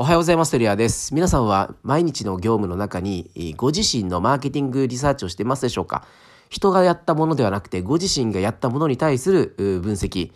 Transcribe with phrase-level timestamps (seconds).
[0.00, 0.52] おはようございます。
[0.52, 1.12] テリアです。
[1.12, 6.06] 皆さんは毎日の業務の中にご自身のマーケティングリサーチをしてますでしょうか？
[6.50, 10.30] 人がやったものではなくてご自身がやったものに対する分析、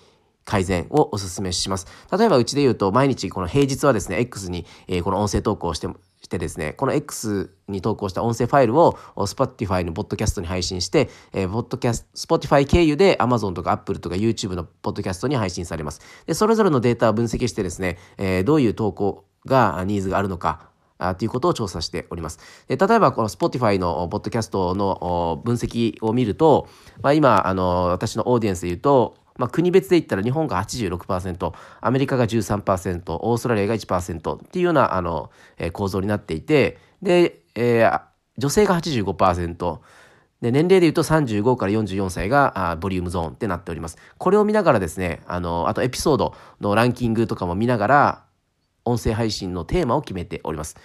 [0.44, 1.86] 改善をお勧めします。
[2.10, 4.66] 例えばうちで言うと毎日この平日はですね、X に
[5.04, 5.86] この音声投稿をして
[6.22, 16.00] してですね、この X に投稿した音声ファイルを Spotify のポッドキャストに配信して、えー、ポッドキャス、Spotify 経由で Amazon とか Apple とか YouTube のポッドキャストに配信されます。
[16.26, 20.72] で、それぞれのデータを分析してですね、えー、どういう投稿がニーズがあるのか、
[21.18, 22.38] ということを調査しております。
[22.68, 26.68] で例えばこの Spotify のポッドキャストの分析を見ると、
[27.02, 38.02] まあ、今あの私のオーディエンスで言うと、まあ、国別で言ったら日本が86%アメリカが13%オーストラリアが1%っていうようなあの、え、構造になっていてで、えー、
[38.38, 39.78] 女性が85%
[40.40, 43.96] で年齢でいうと35から44歳があボリュームゾーンってなっております。
[44.18, 48.24] これを見ながらですねあのあとエピソードのランキングとかも見ながら
[48.84, 50.76] 音声配信のテーマを決めております。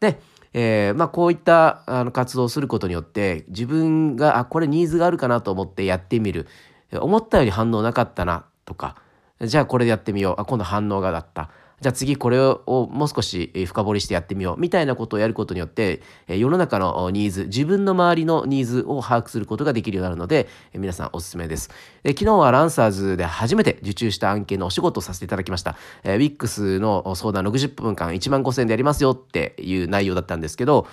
[0.00, 0.20] で、
[0.52, 6.46] えー、まあ、こういったあの活動をすることによって自分があこれニーズがあるかなと思ってやってみる
[6.92, 8.96] 思ったより反応なかったなとか
[9.42, 10.40] じゃあこれでやってみよう。
[10.40, 11.50] あ今度反応がだった。
[11.80, 14.60] じゃあ次これをもう少し深掘りしてやってみよう。
[14.60, 21.70] みたいなことをやることによって世の中のニーズ自分の周りのニーズを把握することができるようになるので皆さんおすすめです。
[22.04, 25.76] で昨日はランサーズで初めて受注した案件のお仕事をさせていただきました。
[26.04, 30.86] WIX の相談60分間1万5000円でやりますよっていう内容だったんですけど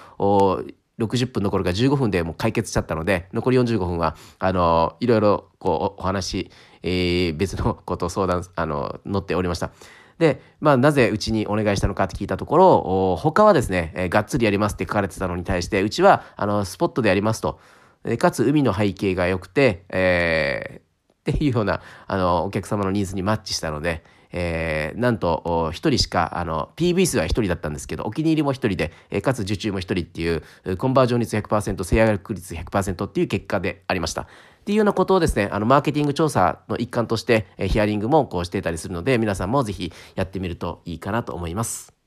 [1.00, 6.52] 60分どころか15分でもう解決しちゃったので残り45分はあのいろいろこうお話、
[6.84, 9.72] えー、別のことを相談あの乗っておりました。
[10.20, 17.60] で、まあ、なぜうちにお願いしたのかって聞いたところ、他はですね、えー、がっつりやりますって書かれてたのに対して、うちは、あの、スポットでやりますと。
[18.18, 20.89] かつ、海の背景が良くて、えー、
[21.30, 30.36] っていうような、あの、お客様のニーズにマッチしたので、えー、なんと1人しかあの PV 数は1人だったんですけどお気に入りも1人で、えー、かつ受注も1人ってい
[30.72, 34.24] うコンバージョン率100%制約率100%っていう結果でありました。
[34.24, 34.26] っ
[34.66, 41.99] ていうようなことをですね、あの、マーケティング調査の一環として、えヒアリングもこうしてたりするので、皆さんもぜひやってみるといいかなと思います。